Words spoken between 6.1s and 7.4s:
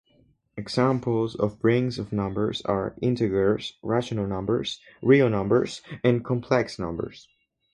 complex numbers.